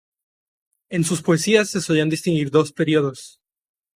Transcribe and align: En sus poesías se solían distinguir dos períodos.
En 0.89 1.03
sus 1.03 1.21
poesías 1.21 1.69
se 1.69 1.79
solían 1.79 2.09
distinguir 2.09 2.49
dos 2.49 2.73
períodos. 2.73 3.39